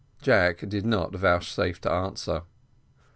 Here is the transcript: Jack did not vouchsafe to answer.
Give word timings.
Jack 0.19 0.67
did 0.67 0.83
not 0.83 1.15
vouchsafe 1.15 1.79
to 1.81 1.91
answer. 1.91 2.41